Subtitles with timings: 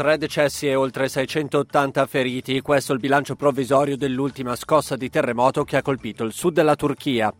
[0.00, 5.62] Tre decessi e oltre 680 feriti, questo è il bilancio provvisorio dell'ultima scossa di terremoto
[5.62, 7.30] che ha colpito il sud della Turchia.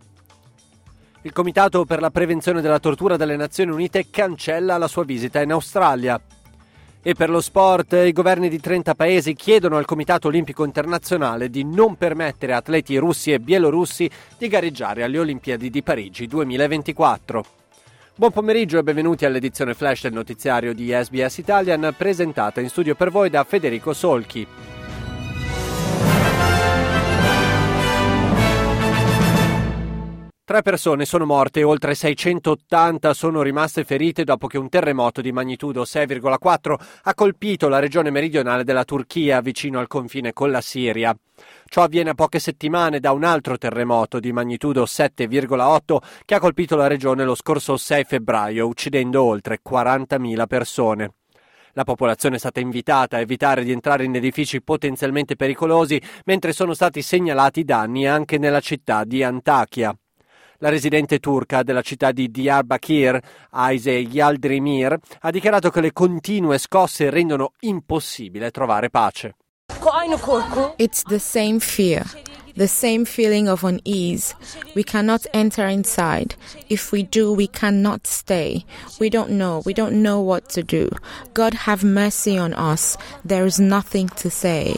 [1.22, 5.52] Il Comitato per la prevenzione della tortura delle Nazioni Unite cancella la sua visita in
[5.52, 6.20] Australia.
[7.00, 11.64] E per lo sport, i governi di 30 paesi chiedono al Comitato Olimpico Internazionale di
[11.64, 17.59] non permettere a atleti russi e bielorussi di gareggiare alle Olimpiadi di Parigi 2024.
[18.20, 23.10] Buon pomeriggio e benvenuti all'edizione flash del notiziario di SBS Italian presentata in studio per
[23.10, 24.46] voi da Federico Solchi.
[30.50, 35.30] Tre persone sono morte e oltre 680 sono rimaste ferite dopo che un terremoto di
[35.30, 41.16] magnitudo 6,4 ha colpito la regione meridionale della Turchia vicino al confine con la Siria.
[41.66, 46.74] Ciò avviene a poche settimane da un altro terremoto di magnitudo 7,8 che ha colpito
[46.74, 51.12] la regione lo scorso 6 febbraio, uccidendo oltre 40.000 persone.
[51.74, 56.74] La popolazione è stata invitata a evitare di entrare in edifici potenzialmente pericolosi, mentre sono
[56.74, 59.94] stati segnalati danni anche nella città di Antakya.
[60.62, 63.18] La residente turca della città di Diyarbakir,
[63.52, 69.36] Ayse Yaldrimir, ha dichiarato che le continue scosse rendono impossibile trovare pace.
[70.76, 72.04] It's the same fear,
[72.56, 74.34] the same feeling of unease.
[74.74, 76.34] We cannot enter inside.
[76.68, 78.64] If we do, we cannot stay.
[78.98, 79.62] We don't know.
[79.64, 80.90] We don't know what to do.
[81.32, 82.98] God have mercy on us.
[83.24, 84.74] There is nothing to say.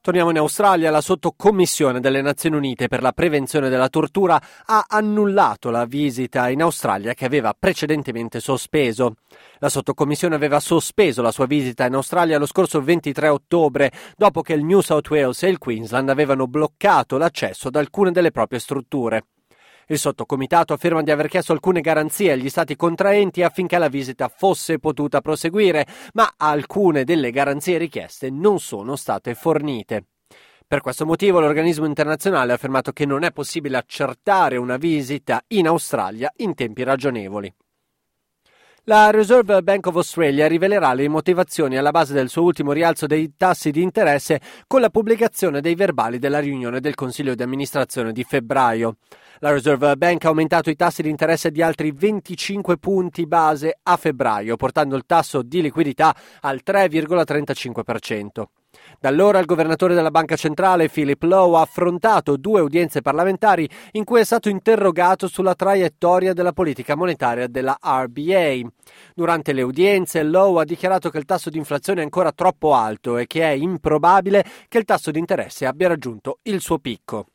[0.00, 5.70] Torniamo in Australia, la sottocommissione delle Nazioni Unite per la prevenzione della tortura ha annullato
[5.70, 9.16] la visita in Australia che aveva precedentemente sospeso.
[9.58, 14.54] La sottocommissione aveva sospeso la sua visita in Australia lo scorso 23 ottobre, dopo che
[14.54, 19.24] il New South Wales e il Queensland avevano bloccato l'accesso ad alcune delle proprie strutture.
[19.90, 24.78] Il sottocomitato afferma di aver chiesto alcune garanzie agli stati contraenti affinché la visita fosse
[24.78, 30.04] potuta proseguire, ma alcune delle garanzie richieste non sono state fornite.
[30.66, 35.66] Per questo motivo l'organismo internazionale ha affermato che non è possibile accertare una visita in
[35.66, 37.50] Australia in tempi ragionevoli.
[38.88, 43.34] La Reserve Bank of Australia rivelerà le motivazioni alla base del suo ultimo rialzo dei
[43.36, 48.24] tassi di interesse con la pubblicazione dei verbali della riunione del Consiglio di amministrazione di
[48.24, 48.96] febbraio.
[49.40, 53.98] La Reserve Bank ha aumentato i tassi di interesse di altri 25 punti base a
[53.98, 58.44] febbraio, portando il tasso di liquidità al 3,35%.
[59.00, 64.04] Da allora il governatore della Banca Centrale, Philip Lowe, ha affrontato due udienze parlamentari in
[64.04, 68.68] cui è stato interrogato sulla traiettoria della politica monetaria della RBA.
[69.14, 73.16] Durante le udienze, Lowe ha dichiarato che il tasso di inflazione è ancora troppo alto
[73.16, 77.26] e che è improbabile che il tasso di interesse abbia raggiunto il suo picco.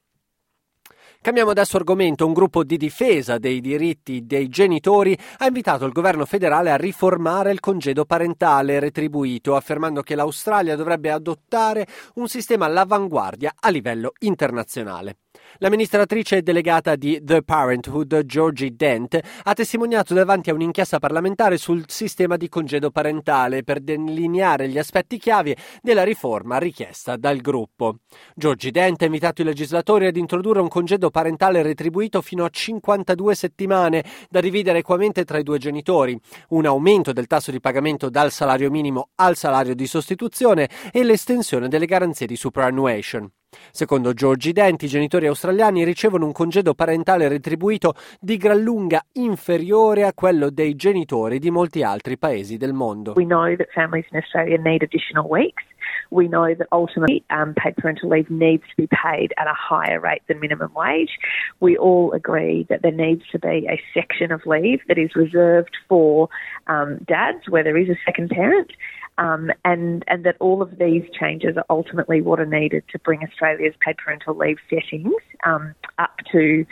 [1.24, 2.28] Cambiamo adesso argomento.
[2.28, 7.54] Un gruppo di difesa dei diritti dei genitori ha invitato il governo federale a riformare
[7.54, 15.23] il congedo parentale retribuito, affermando che l'Australia dovrebbe adottare un sistema all'avanguardia a livello internazionale.
[15.60, 22.38] L'amministratrice delegata di The Parenthood, Georgie Dent, ha testimoniato davanti a un'inchiesta parlamentare sul sistema
[22.38, 28.00] di congedo parentale per delineare gli aspetti chiave della riforma richiesta dal gruppo.
[28.36, 33.36] Georgie Dent ha invitato i legislatori ad introdurre un congedo parentale retribuito fino a 52
[33.36, 38.32] settimane da dividere equamente tra i due genitori, un aumento del tasso di pagamento dal
[38.32, 43.32] salario minimo al salario di sostituzione e l'estensione delle garanzie di superannuation.
[43.72, 50.04] Secondo Giorgi Denti, i genitori australiani ricevono un congedo parentale retribuito di gran lunga inferiore
[50.04, 53.14] a quello dei genitori di molti altri paesi del mondo.
[53.16, 55.64] We know that families in Australia need additional weeks.
[56.10, 60.00] We know that ultimately um, paid parental leave needs to be paid at a higher
[60.00, 61.18] rate than minimum wage.
[61.60, 65.76] We all agree that there needs to be a section of leave that is reserved
[65.88, 66.30] for
[66.68, 68.72] um, dads where there is a second parent.
[69.18, 73.22] Um, and and that all of these changes are ultimately what are needed to bring
[73.24, 75.14] Australia's paid parental leave settings
[75.46, 76.66] um, up to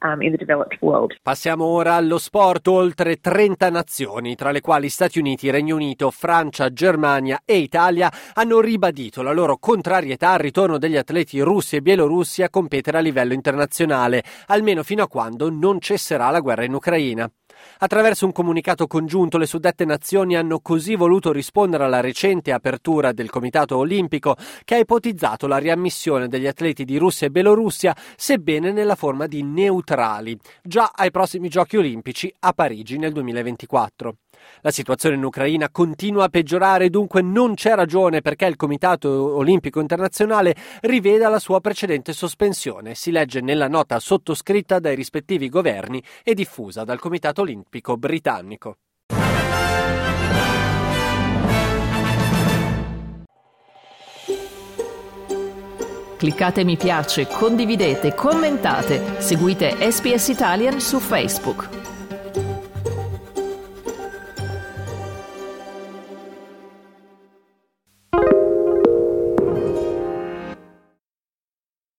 [0.00, 0.20] Um,
[1.22, 2.66] Passiamo ora allo sport.
[2.68, 8.60] Oltre 30 nazioni, tra le quali Stati Uniti, Regno Unito, Francia, Germania e Italia, hanno
[8.60, 13.32] ribadito la loro contrarietà al ritorno degli atleti russi e bielorussi a competere a livello
[13.32, 17.30] internazionale, almeno fino a quando non cesserà la guerra in Ucraina.
[17.78, 23.30] Attraverso un comunicato congiunto le suddette nazioni hanno così voluto rispondere alla recente apertura del
[23.30, 28.94] Comitato Olimpico che ha ipotizzato la riammissione degli atleti di Russia e Belorussia, sebbene nella
[28.96, 34.14] forma di neutrali, già ai prossimi Giochi Olimpici a Parigi nel 2024.
[34.62, 39.80] La situazione in Ucraina continua a peggiorare dunque non c'è ragione perché il Comitato Olimpico
[39.80, 46.34] Internazionale riveda la sua precedente sospensione, si legge nella nota sottoscritta dai rispettivi governi e
[46.34, 48.76] diffusa dal Comitato Olimpico britannico.
[56.16, 61.87] Cliccate mi piace, condividete, commentate, seguite SPS Italian su Facebook.